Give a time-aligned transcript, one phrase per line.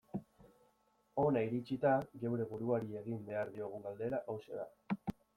[1.23, 1.91] Hona iritsita,
[2.23, 5.05] geure buruari egin behar diogun galdera hauxe da.